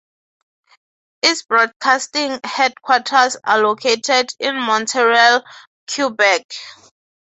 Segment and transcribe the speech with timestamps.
[1.21, 5.43] Its broadcasting headquarters are located in Montreal,
[5.87, 6.47] Quebec.